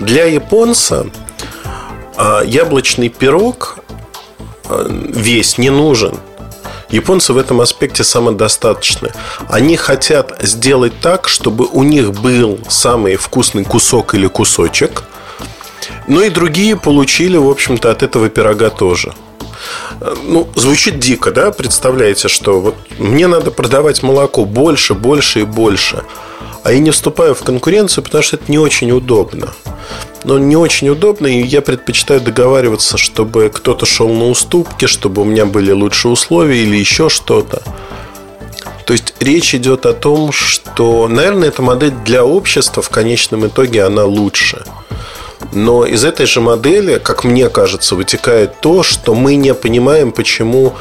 [0.00, 1.06] Для японца
[2.16, 3.78] а, яблочный пирог
[4.64, 6.16] а, весь не нужен.
[6.88, 9.12] Японцы в этом аспекте самодостаточны.
[9.48, 15.04] Они хотят сделать так, чтобы у них был самый вкусный кусок или кусочек–
[16.10, 19.14] ну и другие получили, в общем-то, от этого пирога тоже.
[20.24, 21.52] Ну, звучит дико, да?
[21.52, 26.02] Представляете, что вот мне надо продавать молоко больше, больше и больше.
[26.64, 29.50] А я не вступаю в конкуренцию, потому что это не очень удобно.
[30.24, 35.24] Но не очень удобно, и я предпочитаю договариваться, чтобы кто-то шел на уступки, чтобы у
[35.24, 37.62] меня были лучшие условия или еще что-то.
[38.84, 43.84] То есть речь идет о том, что, наверное, эта модель для общества в конечном итоге
[43.84, 44.64] она лучше.
[45.52, 50.74] Но из этой же модели, как мне кажется, вытекает то, что мы не понимаем, почему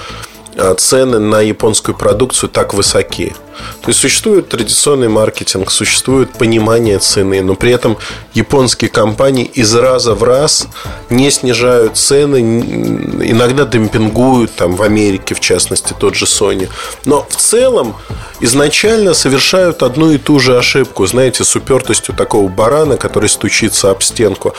[0.78, 3.34] цены на японскую продукцию так высоки.
[3.82, 7.98] То есть существует традиционный маркетинг, существует понимание цены, но при этом
[8.34, 10.68] японские компании из раза в раз
[11.10, 16.70] не снижают цены, иногда демпингуют, там в Америке в частности тот же Sony.
[17.06, 17.96] Но в целом
[18.40, 24.02] изначально совершают одну и ту же ошибку, знаете, с упертостью такого барана, который стучится об
[24.04, 24.54] стенку.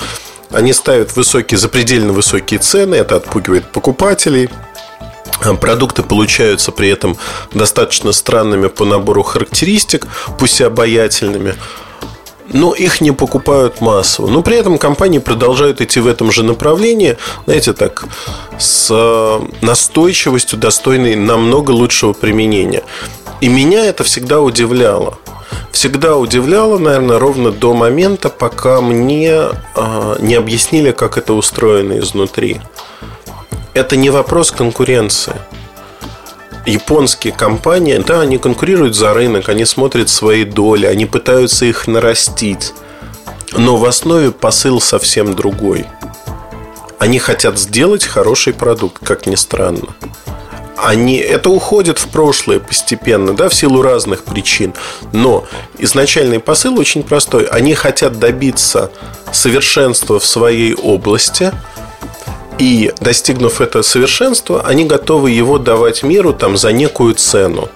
[0.51, 4.70] Они ставят высокие, запредельно высокие цены, это отпугивает покупателей– Э,
[5.61, 7.17] продукты получаются при этом
[7.53, 10.07] достаточно странными по набору характеристик,
[10.39, 11.55] пусть и обаятельными
[12.53, 14.29] но их не покупают массово.
[14.29, 18.05] Но при этом компании продолжают идти в этом же направлении, знаете, так,
[18.59, 22.83] с э, настойчивостью, достойной намного лучшего применения.
[23.41, 25.19] И меня это всегда удивляло.
[25.73, 29.33] Всегда удивляло, наверное, ровно до момента, пока мне
[29.77, 32.61] э, не объяснили, как это устроено изнутри
[33.75, 35.35] это не вопрос конкуренции.
[36.67, 42.75] Японские компании, да, они конкурируют за рынок, они смотрят свои доли, они пытаются их нарастить.
[43.53, 45.87] Но в основе посыл совсем другой.
[46.99, 49.89] Они хотят сделать хороший продукт, как ни странно.
[50.77, 54.75] Они, это уходит в прошлое постепенно, да, в силу разных причин.
[55.13, 55.47] Но
[55.79, 57.45] изначальный посыл очень простой.
[57.45, 58.91] Они хотят добиться
[59.33, 61.53] совершенства в своей области–
[62.61, 67.71] и достигнув это совершенства, они готовы его давать миру там, за некую цену.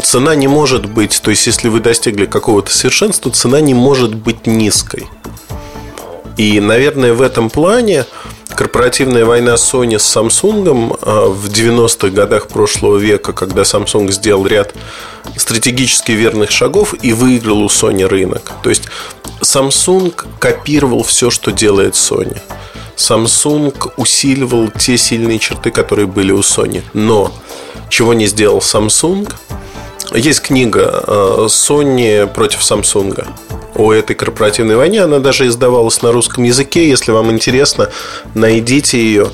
[0.00, 4.46] цена не может быть, то есть если вы достигли какого-то совершенства, цена не может быть
[4.46, 5.08] низкой.
[6.36, 8.06] И, наверное, в этом плане
[8.54, 14.74] корпоративная война Sony с Samsung а, в 90-х годах прошлого века, когда Samsung сделал ряд
[15.36, 18.52] стратегически верных шагов и выиграл у Sony рынок.
[18.62, 18.84] То есть
[19.40, 22.40] Samsung копировал все, что делает Sony.
[23.02, 26.82] Samsung усиливал те сильные черты, которые были у Sony.
[26.92, 27.32] Но
[27.88, 29.28] чего не сделал Samsung?
[30.14, 33.26] Есть книга а, Sony против Samsung
[33.74, 35.02] о этой корпоративной войне.
[35.02, 36.88] Она даже издавалась на русском языке.
[36.88, 37.90] Если вам интересно,
[38.34, 39.30] найдите ее.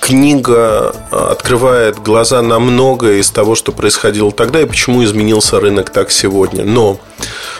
[0.00, 5.90] Книга а, открывает глаза на многое из того, что происходило тогда и почему изменился рынок
[5.90, 6.64] так сегодня.
[6.64, 6.98] Но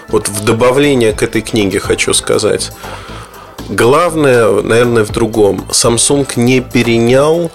[0.09, 2.73] вот в добавление к этой книге хочу сказать.
[3.69, 5.67] Главное, наверное, в другом.
[5.71, 7.51] Samsung не перенял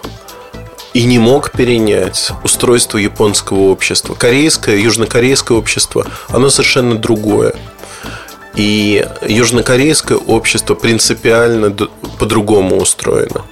[0.93, 4.13] и не мог перенять устройство японского общества.
[4.13, 7.53] Корейское, южнокорейское общество, оно совершенно другое.
[8.55, 11.73] И южнокорейское общество принципиально
[12.19, 13.45] по-другому устроено.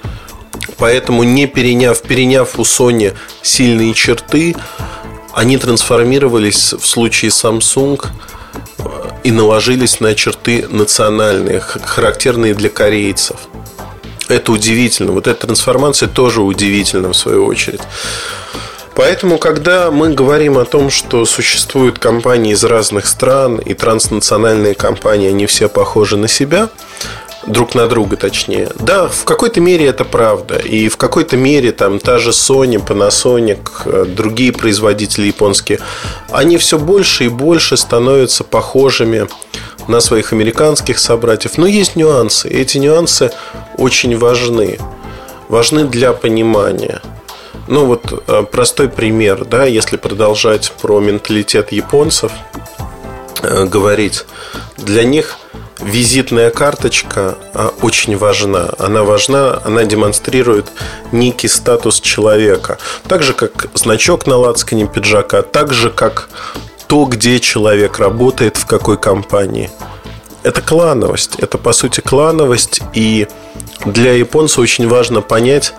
[0.76, 4.54] Поэтому, не переняв, переняв у Sony сильные черты,
[5.32, 8.04] они трансформировались в случае Samsung
[9.24, 13.36] и наложились на черты национальные, характерные для корейцев.
[14.28, 15.12] Это удивительно.
[15.12, 17.80] Вот эта трансформация тоже удивительна в свою очередь.
[18.94, 25.28] Поэтому, когда мы говорим о том, что существуют компании из разных стран и транснациональные компании,
[25.28, 26.68] они все похожи на себя,
[27.46, 28.68] друг на друга точнее.
[28.78, 30.56] Да, в какой-то мере это правда.
[30.56, 35.80] И в какой-то мере там та же Sony, Panasonic, э, другие производители японские,
[36.30, 39.28] они все больше и больше становятся похожими
[39.88, 41.58] на своих американских собратьев.
[41.58, 42.48] Но есть нюансы.
[42.48, 43.32] И эти нюансы
[43.76, 44.78] очень важны.
[45.48, 47.00] Важны для понимания.
[47.66, 52.32] Ну вот э, простой пример, да, если продолжать про менталитет японцев
[53.42, 54.24] э, говорить,
[54.76, 55.39] для них
[55.82, 58.70] визитная карточка э, очень важна.
[58.78, 60.66] Она важна, она демонстрирует
[61.12, 62.78] некий статус человека.
[63.08, 66.28] Так же, как значок на лацкане пиджака, так же, как
[66.86, 69.70] то, где человек работает, в какой компании.
[70.42, 71.36] Это клановость.
[71.38, 72.80] Это, по сути, клановость.
[72.94, 73.28] И
[73.84, 75.74] для японца очень важно понять,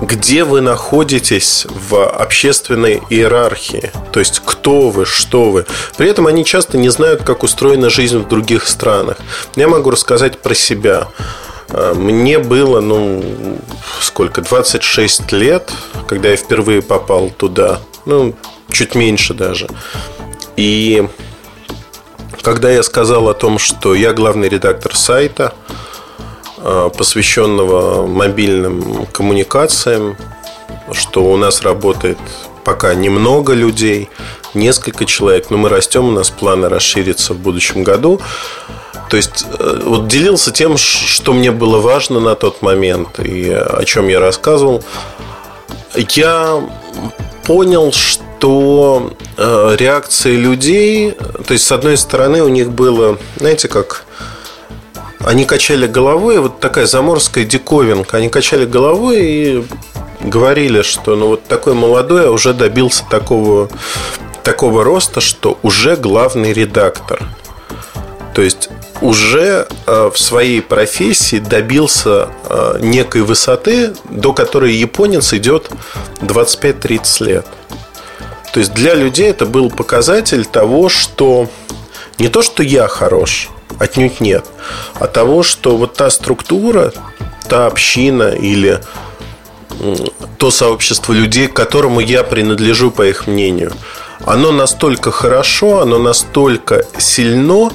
[0.00, 3.92] где вы находитесь в общественной иерархии.
[4.12, 5.66] То есть, кто вы, что вы.
[5.96, 9.18] При этом они часто не знают, как устроена жизнь в других странах.
[9.56, 11.08] Я могу рассказать про себя.
[11.68, 13.58] Э, мне было, ну,
[14.00, 15.70] сколько, 26 лет,
[16.06, 17.80] когда я впервые попал туда.
[18.04, 18.34] Ну,
[18.70, 19.68] чуть меньше даже.
[20.56, 21.08] И
[22.42, 25.54] когда я сказал о том, что я главный редактор сайта–
[26.96, 30.16] посвященного мобильным коммуникациям,
[30.92, 32.18] что у нас работает
[32.64, 34.08] пока немного людей,
[34.54, 38.20] несколько человек, но мы растем, у нас планы расшириться в будущем году.
[39.10, 43.84] То есть э, вот делился тем, что мне было важно на тот момент и о
[43.84, 44.82] чем я рассказывал.
[45.94, 46.62] Я
[47.44, 51.12] понял, что э, реакции людей,
[51.46, 54.04] то есть с одной стороны у них было, знаете, как
[55.24, 58.18] они качали головой, вот такая заморская диковинка.
[58.18, 59.64] Они качали головой и
[60.20, 63.68] говорили, что ну вот такой молодой, а уже добился такого,
[64.42, 67.22] такого роста, что уже главный редактор.
[68.34, 68.68] То есть
[69.00, 75.70] уже э, в своей профессии добился э, некой высоты, до которой японец идет
[76.20, 77.46] 25-30 лет.
[78.52, 81.48] То есть для людей это был показатель того, что
[82.18, 84.44] не то, что я хорош, Отнюдь нет.
[84.94, 86.92] А того, что вот та структура,
[87.48, 88.80] та община или
[90.38, 93.72] то сообщество людей, к которому я принадлежу, по их мнению,
[94.24, 97.70] оно настолько хорошо, оно настолько сильно,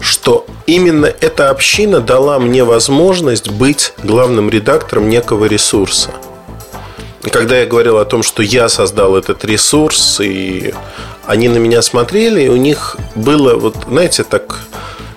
[0.00, 6.10] что именно эта община дала мне возможность быть главным редактором некого ресурса.
[7.30, 10.74] Когда я говорил о том, что я создал этот ресурс, и
[11.24, 14.58] они на меня смотрели, и у них было, вот, знаете, так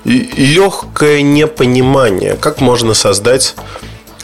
[0.05, 3.55] легкое непонимание, как можно создать,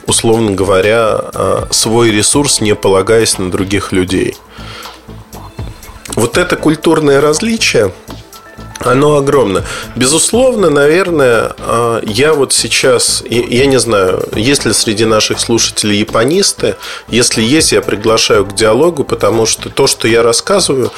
[0.05, 4.37] условно говоря, а, свой ресурс, не полагаясь на других людей.
[6.15, 7.91] Вот это культурное различие,
[8.79, 9.63] оно огромно.
[9.95, 16.75] Безусловно, наверное, а, я вот сейчас, я не знаю, есть ли среди наших слушателей японисты.
[17.07, 20.91] Если есть, я приглашаю к диалогу, потому что то, что я рассказываю,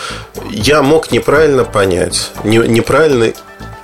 [0.49, 3.33] я мог неправильно понять, неправильно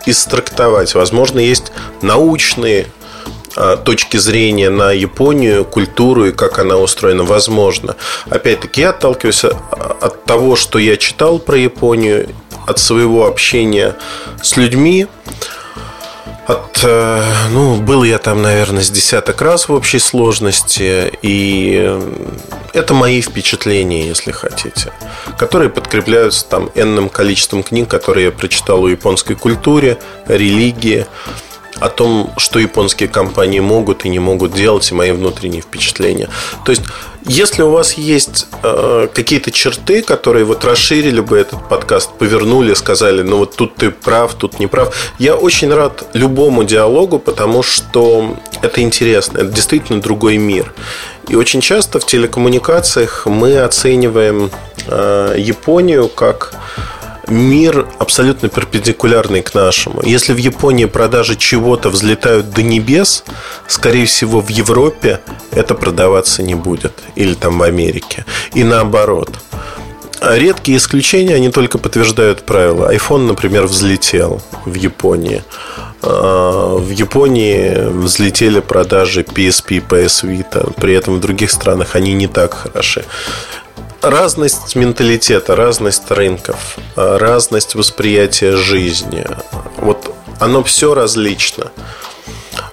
[0.06, 0.96] истрактовать.
[0.96, 1.72] Возможно, есть
[2.02, 2.88] научные
[3.56, 7.96] а, точки зрения на Японию, культуру и как она устроена, возможно.
[8.30, 12.30] Опять-таки, я отталкиваюсь от того, что я читал про Японию,
[12.68, 13.96] от своего общения
[14.44, 15.08] с людьми,
[16.50, 22.00] от, э, ну, был я там, наверное, с десяток раз в общей сложности, и
[22.74, 24.92] это мои впечатления, если хотите,
[25.38, 31.06] которые подкрепляются там энным количеством книг, которые я прочитал о японской культуре, религии,
[31.80, 36.30] о том, что японские компании могут и не могут делать, и мои внутренние впечатления.
[36.66, 36.84] То есть,
[37.26, 43.22] если у вас есть э, какие-то черты, которые вот расширили бы этот подкаст, повернули, сказали,
[43.22, 48.38] ну вот тут ты прав, тут не прав, я очень рад любому диалогу, потому что
[48.62, 50.74] это интересно, это действительно другой мир.
[51.28, 54.50] И очень часто в телекоммуникациях мы оцениваем
[54.88, 56.54] э, Японию как
[57.30, 60.02] мир абсолютно перпендикулярный к нашему.
[60.04, 63.24] Если в Японии продажи чего-то взлетают до небес,
[63.68, 65.20] скорее всего, в Европе
[65.52, 66.94] это продаваться не будет.
[67.16, 68.26] Или там в Америке.
[68.54, 69.30] И наоборот.
[70.22, 72.94] Редкие исключения, они только подтверждают правила.
[72.94, 75.44] iPhone, например, взлетел в Японии.
[76.02, 80.74] А, в Японии взлетели продажи PSP, PS Vita.
[80.80, 83.06] При этом в других странах они не так хороши
[84.02, 89.26] разность менталитета, разность рынков, разность восприятия жизни.
[89.78, 91.72] Вот оно все различно.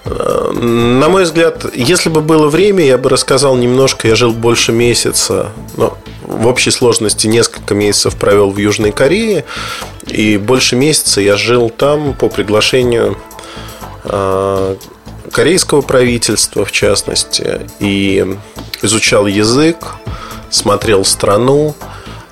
[0.05, 4.07] На мой взгляд, если бы было время, я бы рассказал немножко.
[4.07, 9.43] Я жил больше месяца, но в общей сложности несколько месяцев провел в Южной Корее.
[10.05, 13.17] И больше месяца я жил там по приглашению
[14.05, 14.77] а,
[15.31, 18.25] корейского правительства, в частности, и
[18.81, 19.77] изучал язык,
[20.49, 21.75] смотрел страну,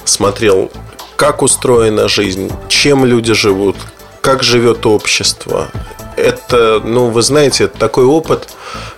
[0.04, 0.72] смотрел,
[1.16, 3.76] как устроена жизнь, чем люди живут,
[4.22, 5.70] как живет общество.
[6.18, 8.50] Это, ну, вы знаете, это такой опыт,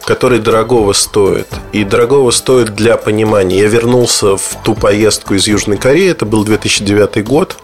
[0.05, 1.47] который дорогого стоит.
[1.71, 3.59] И дорогого стоит для понимания.
[3.59, 7.57] Я вернулся в ту поездку из Южной Кореи, это был 2009 год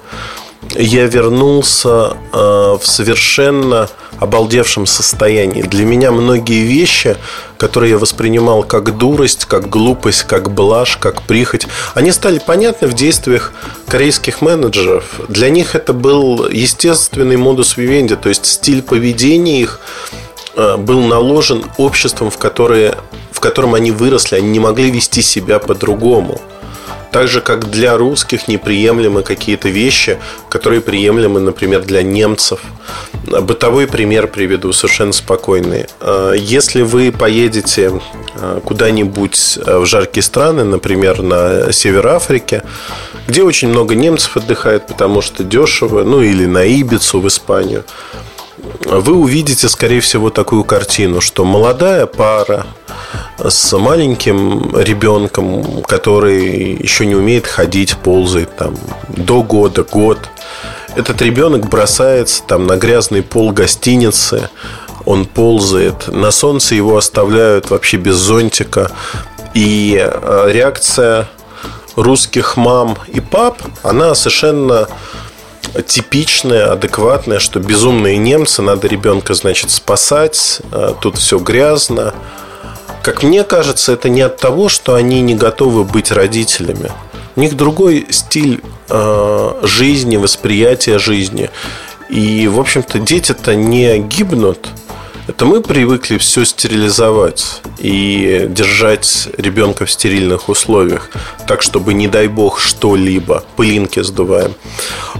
[0.75, 3.89] я вернулся э, в совершенно
[4.19, 5.61] обалдевшем состоянии.
[5.61, 7.17] Для меня многие вещи,
[7.57, 12.93] которые я воспринимал как дурость, как глупость, как блажь, как прихоть, они стали понятны в
[12.93, 13.51] действиях
[13.87, 15.05] корейских менеджеров.
[15.27, 19.79] Для них это был естественный модус вивенди, то есть стиль поведения их
[20.55, 22.95] э, был наложен обществом, в, которое,
[23.31, 26.41] в котором они выросли, они не могли вести себя по-другому.
[27.13, 30.17] Так же, как для русских неприемлемы какие-то вещи,
[30.49, 32.59] которые приемлемы, например, для немцев.
[33.27, 35.85] Бытовой пример приведу, совершенно спокойный.
[35.99, 38.01] А, если вы поедете
[38.35, 42.63] а, куда-нибудь а, в жаркие страны, например, на север Африки,
[43.27, 47.83] где очень много немцев отдыхает, потому что дешево, ну или на Ибицу в Испанию,
[48.85, 52.65] вы увидите, скорее всего, такую картину, что молодая пара
[53.37, 58.75] с маленьким ребенком, который еще не умеет ходить, ползает там
[59.09, 60.19] до года, год.
[60.95, 64.49] Этот ребенок бросается там на грязный пол гостиницы,
[65.05, 68.91] он ползает, на солнце его оставляют вообще без зонтика.
[69.53, 71.27] И э, реакция
[71.95, 74.87] русских мам и пап, она совершенно
[75.85, 82.13] типичная, адекватная, что безумные немцы, надо ребенка, значит, спасать, э, тут все грязно,
[83.03, 86.89] как мне кажется, это не от того, что они не готовы быть родителями.
[87.35, 91.49] У них другой стиль э, жизни, восприятия жизни.
[92.07, 94.69] И, в общем-то, дети-то не гибнут.
[95.25, 101.09] Это мы привыкли все стерилизовать и держать ребенка в стерильных условиях,
[101.47, 104.53] так чтобы, не дай бог, что-либо, пылинки сдуваем.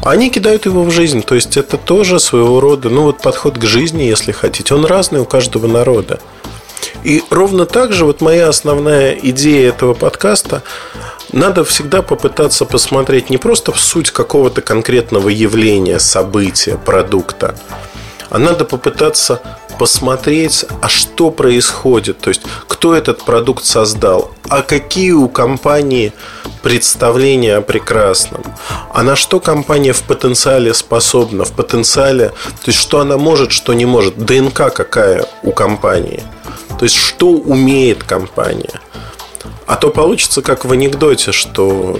[0.03, 3.63] Они кидают его в жизнь, то есть это тоже своего рода, ну вот подход к
[3.63, 6.19] жизни, если хотите, он разный у каждого народа.
[7.05, 10.63] И ровно так же вот моя основная идея этого подкаста
[11.31, 17.55] надо всегда попытаться посмотреть не просто в суть какого-то конкретного явления, события, продукта,
[18.34, 19.41] а надо попытаться
[19.79, 26.11] посмотреть, а что происходит, то есть кто этот продукт создал, а какие у компании
[26.61, 28.43] представления о прекрасном,
[28.93, 33.73] а на что компания в потенциале способна, в потенциале, то есть что она может, что
[33.73, 36.21] не может, ДНК какая у компании–
[36.77, 38.81] то есть, что умеет компания.
[39.67, 41.99] А то получится как в анекдоте, что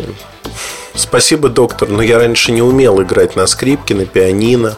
[0.96, 4.78] спасибо, доктор, но я раньше не умел играть на скрипке, на пианино.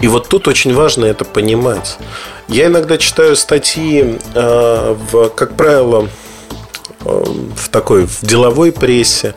[0.00, 1.98] И вот тут очень важно это понимать.
[2.48, 6.08] Я иногда читаю статьи, э, в, как правило,
[7.04, 7.24] э,
[7.56, 9.34] в такой в деловой прессе,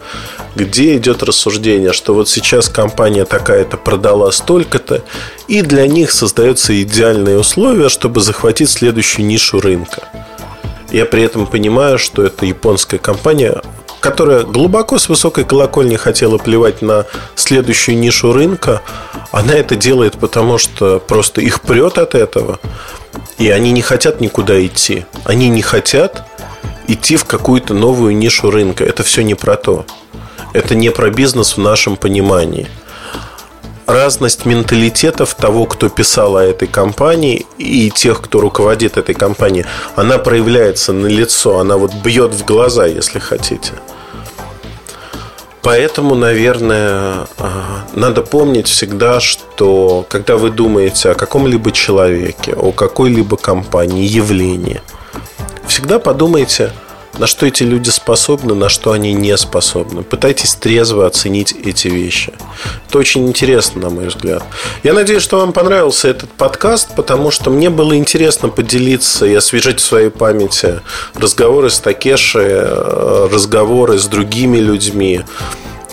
[0.56, 5.04] где идет рассуждение, что вот сейчас компания такая-то продала столько-то,
[5.48, 10.08] и для них создаются идеальные условия, чтобы захватить следующую нишу рынка.
[10.92, 13.62] Я при этом понимаю, что эта японская компания
[14.02, 18.82] которая глубоко с высокой колокольни хотела плевать на следующую нишу рынка,
[19.32, 22.60] она это делает, потому что просто их прет от этого.
[23.38, 25.06] И они не хотят никуда идти.
[25.24, 26.28] Они не хотят
[26.88, 28.84] идти в какую-то новую нишу рынка.
[28.84, 29.86] Это все не про то.
[30.52, 32.68] Это не про бизнес в нашем понимании.
[33.88, 39.66] Разность менталитетов того, кто писал о этой компании и тех, кто руководит этой компанией,
[39.96, 43.74] она проявляется на лицо, она вот бьет в глаза, если хотите.
[45.62, 53.38] Поэтому, наверное, а, надо помнить всегда, что когда вы думаете о каком-либо человеке, о какой-либо
[53.38, 54.82] компании, явлении,
[55.68, 56.72] всегда подумайте,
[57.18, 60.04] на что эти люди способны, на что они не способны.
[60.04, 62.34] Пытайтесь трезво оценить эти вещи.
[62.88, 64.44] Это очень интересно, на мой взгляд.
[64.84, 69.80] Я надеюсь, что вам понравился этот подкаст, потому что мне было интересно поделиться и освежить
[69.80, 70.82] в своей памяти
[71.14, 75.22] разговоры с Такеши, э, разговоры с другими людьми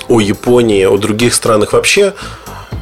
[0.09, 1.73] о Японии, о других странах.
[1.73, 2.15] Вообще,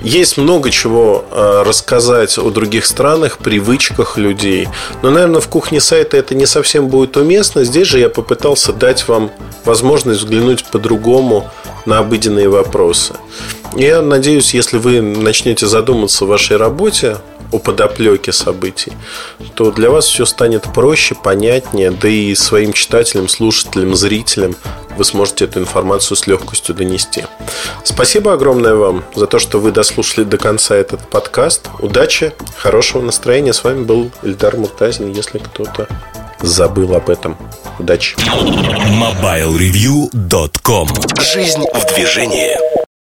[0.03, 4.69] есть много чего э, рассказать о других странах, привычках людей.
[5.03, 7.65] Но, наверное, в кухне сайта это не совсем будет уместно.
[7.65, 9.31] Здесь же я попытался дать вам
[9.65, 11.51] возможность взглянуть по-другому
[11.87, 13.15] на обыденные вопросы.
[13.75, 17.19] Я надеюсь, если вы начнете задуматься в вашей работе
[17.53, 18.93] о подоплеке событий,
[19.55, 24.57] то для вас все станет проще, понятнее, да и своим читателям, слушателям, зрителям
[24.97, 27.25] вы сможете эту информацию с легкостью донести.
[27.85, 31.69] Спасибо огромное вам за то, что вы дослушали до конца этот подкаст.
[31.81, 33.53] Удачи, хорошего настроения.
[33.53, 35.87] С вами был Ильдар Муртазин, если кто-то
[36.41, 37.37] забыл об этом.
[37.79, 38.17] Удачи.
[38.17, 40.89] MobileReview.com
[41.21, 42.86] Жизнь в движении.